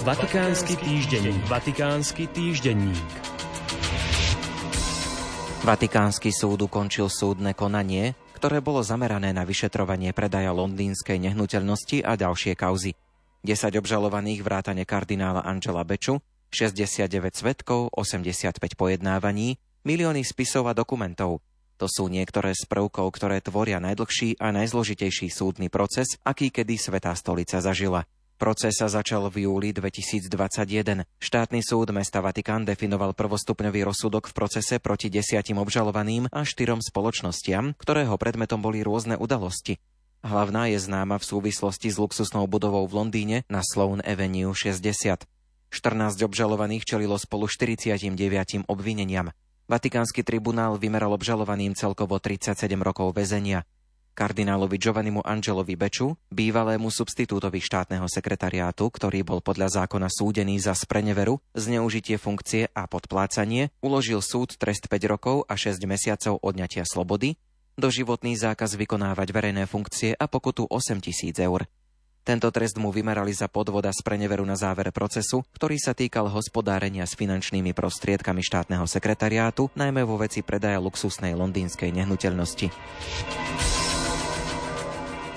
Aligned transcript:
Vatikánsky 0.00 0.80
týždenník. 0.80 1.44
Vatikánsky 1.44 2.24
týždenník. 2.32 3.04
Vatikánsky 5.60 6.32
súd 6.32 6.64
ukončil 6.64 7.12
súdne 7.12 7.52
konanie, 7.52 8.16
ktoré 8.32 8.64
bolo 8.64 8.80
zamerané 8.80 9.36
na 9.36 9.44
vyšetrovanie 9.44 10.16
predaja 10.16 10.56
londýnskej 10.56 11.20
nehnuteľnosti 11.20 12.00
a 12.00 12.16
ďalšie 12.16 12.56
kauzy. 12.56 12.96
10 13.44 13.76
obžalovaných 13.76 14.40
vrátane 14.40 14.88
kardinála 14.88 15.44
Angela 15.44 15.84
Beču, 15.84 16.24
69 16.48 17.36
svetkov, 17.36 17.92
85 17.92 18.56
pojednávaní, 18.80 19.60
milióny 19.84 20.24
spisov 20.24 20.64
a 20.64 20.72
dokumentov. 20.72 21.44
To 21.76 21.84
sú 21.92 22.08
niektoré 22.08 22.56
z 22.56 22.64
prvkov, 22.64 23.04
ktoré 23.20 23.44
tvoria 23.44 23.76
najdlhší 23.84 24.40
a 24.40 24.48
najzložitejší 24.48 25.28
súdny 25.28 25.68
proces, 25.68 26.16
aký 26.24 26.48
kedy 26.48 26.80
Svetá 26.80 27.12
stolica 27.12 27.60
zažila. 27.60 28.08
Proces 28.40 28.80
sa 28.80 28.88
začal 28.88 29.28
v 29.28 29.44
júli 29.44 29.68
2021. 29.76 31.04
Štátny 31.20 31.60
súd 31.60 31.92
mesta 31.92 32.24
Vatikán 32.24 32.64
definoval 32.64 33.12
prvostupňový 33.12 33.84
rozsudok 33.84 34.32
v 34.32 34.32
procese 34.32 34.80
proti 34.80 35.12
desiatim 35.12 35.60
obžalovaným 35.60 36.32
a 36.32 36.40
štyrom 36.40 36.80
spoločnostiam, 36.80 37.76
ktorého 37.76 38.16
predmetom 38.16 38.64
boli 38.64 38.80
rôzne 38.80 39.20
udalosti. 39.20 39.76
Hlavná 40.24 40.72
je 40.72 40.80
známa 40.80 41.20
v 41.20 41.28
súvislosti 41.28 41.92
s 41.92 42.00
luxusnou 42.00 42.48
budovou 42.48 42.88
v 42.88 43.04
Londýne 43.04 43.44
na 43.52 43.60
Sloane 43.60 44.00
Avenue 44.08 44.56
60. 44.56 44.88
14 45.68 46.24
obžalovaných 46.24 46.88
čelilo 46.88 47.20
spolu 47.20 47.44
49 47.44 48.16
obvineniam. 48.72 49.36
Vatikánsky 49.68 50.24
tribunál 50.24 50.80
vymeral 50.80 51.12
obžalovaným 51.12 51.76
celkovo 51.76 52.16
37 52.16 52.56
rokov 52.80 53.12
väzenia 53.12 53.68
kardinálovi 54.12 54.76
Giovannimu 54.76 55.24
Angelovi 55.24 55.74
Beču, 55.74 56.18
bývalému 56.28 56.92
substitútovi 56.92 57.62
štátneho 57.64 58.04
sekretariátu, 58.06 58.90
ktorý 58.92 59.24
bol 59.24 59.40
podľa 59.40 59.82
zákona 59.84 60.12
súdený 60.12 60.60
za 60.60 60.76
spreneveru, 60.76 61.40
zneužitie 61.56 62.20
funkcie 62.20 62.68
a 62.70 62.84
podplácanie, 62.84 63.72
uložil 63.80 64.20
súd 64.20 64.54
trest 64.60 64.86
5 64.90 65.12
rokov 65.12 65.48
a 65.48 65.56
6 65.56 65.80
mesiacov 65.88 66.36
odňatia 66.42 66.84
slobody, 66.84 67.40
doživotný 67.80 68.36
zákaz 68.36 68.76
vykonávať 68.76 69.32
verejné 69.32 69.64
funkcie 69.64 70.12
a 70.12 70.28
pokutu 70.28 70.68
8 70.68 71.00
tisíc 71.00 71.40
eur. 71.40 71.64
Tento 72.20 72.52
trest 72.52 72.76
mu 72.76 72.92
vymerali 72.92 73.32
za 73.32 73.48
podvoda 73.48 73.88
z 73.96 74.04
na 74.44 74.56
záver 74.56 74.92
procesu, 74.92 75.40
ktorý 75.56 75.80
sa 75.80 75.96
týkal 75.96 76.28
hospodárenia 76.28 77.08
s 77.08 77.16
finančnými 77.16 77.72
prostriedkami 77.72 78.44
štátneho 78.44 78.84
sekretariátu, 78.84 79.72
najmä 79.72 80.04
vo 80.04 80.20
veci 80.20 80.44
predaja 80.44 80.76
luxusnej 80.84 81.32
londýnskej 81.32 81.88
nehnuteľnosti. 81.96 82.68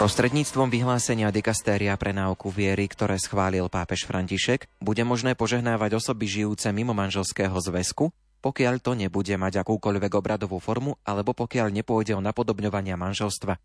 Prostredníctvom 0.00 0.72
vyhlásenia 0.72 1.28
dikastéria 1.28 1.92
pre 2.00 2.16
náuku 2.16 2.48
viery, 2.48 2.88
ktoré 2.88 3.20
schválil 3.20 3.68
pápež 3.68 4.08
František, 4.08 4.64
bude 4.80 5.04
možné 5.04 5.36
požehnávať 5.36 6.00
osoby 6.00 6.24
žijúce 6.24 6.72
mimo 6.72 6.96
manželského 6.96 7.52
zväzku, 7.60 8.08
pokiaľ 8.40 8.80
to 8.80 8.96
nebude 8.96 9.36
mať 9.36 9.60
akúkoľvek 9.60 10.12
obradovú 10.16 10.56
formu 10.56 10.96
alebo 11.04 11.36
pokiaľ 11.36 11.68
nepôjde 11.76 12.16
o 12.16 12.24
napodobňovania 12.24 12.96
manželstva. 12.96 13.60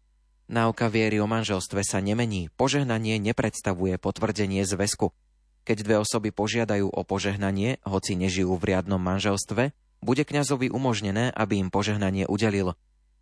Náuka 0.52 0.92
viery 0.92 1.24
o 1.24 1.28
manželstve 1.32 1.88
sa 1.88 2.04
nemení, 2.04 2.52
požehnanie 2.60 3.16
nepredstavuje 3.16 3.96
potvrdenie 3.96 4.68
zväzku. 4.68 5.16
Keď 5.64 5.88
dve 5.88 6.04
osoby 6.04 6.36
požiadajú 6.36 6.92
o 6.92 7.02
požehnanie, 7.08 7.80
hoci 7.88 8.20
nežijú 8.20 8.60
v 8.60 8.76
riadnom 8.76 9.00
manželstve, 9.00 9.72
bude 10.04 10.24
kňazovi 10.28 10.68
umožnené, 10.68 11.32
aby 11.32 11.64
im 11.64 11.72
požehnanie 11.72 12.28
udelil. 12.28 12.76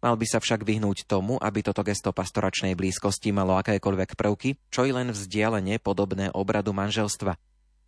Mal 0.03 0.19
by 0.19 0.27
sa 0.27 0.43
však 0.43 0.67
vyhnúť 0.67 1.07
tomu, 1.07 1.39
aby 1.39 1.63
toto 1.63 1.79
gesto 1.79 2.11
pastoračnej 2.11 2.75
blízkosti 2.75 3.31
malo 3.31 3.55
akékoľvek 3.55 4.19
prvky, 4.19 4.59
čo 4.67 4.83
i 4.83 4.91
len 4.91 5.15
vzdialene 5.15 5.79
podobné 5.79 6.27
obradu 6.35 6.75
manželstva. 6.75 7.39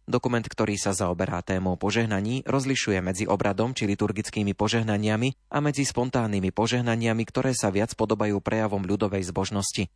Dokument, 0.07 0.45
ktorý 0.47 0.80
sa 0.80 0.95
zaoberá 0.95 1.44
témou 1.44 1.75
požehnaní, 1.75 2.47
rozlišuje 2.47 3.03
medzi 3.03 3.25
obradom 3.28 3.75
či 3.75 3.90
liturgickými 3.90 4.56
požehnaniami 4.56 5.51
a 5.51 5.57
medzi 5.59 5.84
spontánnymi 5.84 6.56
požehnaniami, 6.56 7.25
ktoré 7.28 7.51
sa 7.51 7.67
viac 7.67 7.91
podobajú 8.00 8.40
prejavom 8.40 8.85
ľudovej 8.85 9.25
zbožnosti. 9.28 9.91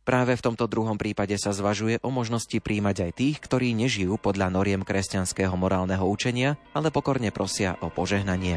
Práve 0.00 0.32
v 0.38 0.44
tomto 0.48 0.64
druhom 0.64 0.96
prípade 0.96 1.36
sa 1.36 1.52
zvažuje 1.52 2.00
o 2.00 2.08
možnosti 2.08 2.56
príjmať 2.56 2.96
aj 3.04 3.12
tých, 3.20 3.36
ktorí 3.36 3.76
nežijú 3.76 4.16
podľa 4.16 4.48
noriem 4.48 4.80
kresťanského 4.80 5.52
morálneho 5.60 6.08
učenia, 6.08 6.56
ale 6.72 6.88
pokorne 6.88 7.28
prosia 7.28 7.76
o 7.84 7.92
požehnanie. 7.92 8.56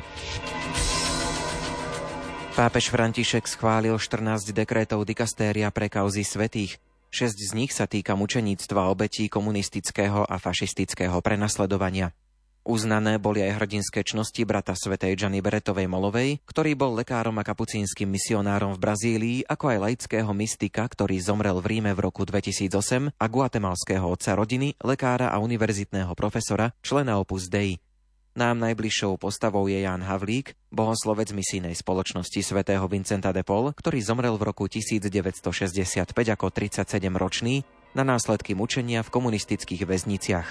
Pápež 2.53 2.93
František 2.93 3.49
schválil 3.49 3.97
14 3.97 4.53
dekrétov 4.53 5.09
dikastéria 5.09 5.73
pre 5.73 5.89
kauzy 5.89 6.21
svetých. 6.21 6.77
Šesť 7.09 7.39
z 7.49 7.51
nich 7.57 7.73
sa 7.73 7.89
týka 7.89 8.13
mučeníctva 8.13 8.93
obetí 8.93 9.25
komunistického 9.25 10.21
a 10.21 10.37
fašistického 10.37 11.17
prenasledovania. 11.25 12.13
Uznané 12.61 13.17
boli 13.17 13.41
aj 13.41 13.57
hrdinské 13.57 14.05
čnosti 14.05 14.37
brata 14.45 14.77
svetej 14.77 15.17
Gianni 15.17 15.41
Beretovej 15.41 15.89
Molovej, 15.89 16.45
ktorý 16.45 16.77
bol 16.77 16.93
lekárom 16.93 17.41
a 17.41 17.43
kapucínskym 17.43 18.05
misionárom 18.05 18.77
v 18.77 18.83
Brazílii, 18.85 19.37
ako 19.49 19.73
aj 19.73 19.77
laického 19.89 20.29
mystika, 20.37 20.85
ktorý 20.85 21.17
zomrel 21.25 21.57
v 21.57 21.65
Ríme 21.73 21.97
v 21.97 22.05
roku 22.05 22.21
2008 22.21 23.17
a 23.17 23.25
guatemalského 23.33 24.05
otca 24.05 24.37
rodiny, 24.37 24.77
lekára 24.85 25.33
a 25.33 25.41
univerzitného 25.41 26.13
profesora, 26.13 26.69
člena 26.85 27.17
Opus 27.17 27.49
Dei. 27.49 27.81
Nám 28.33 28.65
najbližšou 28.65 29.21
postavou 29.21 29.69
je 29.69 29.85
Jan 29.85 30.01
Havlík, 30.01 30.57
bohoslovec 30.73 31.29
misijnej 31.37 31.77
spoločnosti 31.77 32.41
svätého 32.41 32.81
Vincenta 32.89 33.29
de 33.29 33.45
Paul, 33.45 33.77
ktorý 33.77 34.01
zomrel 34.01 34.33
v 34.41 34.49
roku 34.49 34.65
1965 34.65 35.45
ako 36.09 36.45
37-ročný 36.49 37.61
na 37.93 38.01
následky 38.01 38.57
mučenia 38.57 39.05
v 39.05 39.13
komunistických 39.13 39.85
väzniciach. 39.85 40.49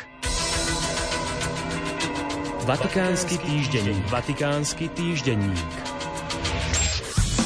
Vatikánsky 2.63 3.43
týždenník. 3.43 4.07
Vatikánsky 4.07 4.87
týždenník. 4.95 5.92